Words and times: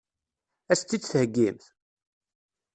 Ad 0.71 0.71
as-tt-id-theggimt? 0.77 1.63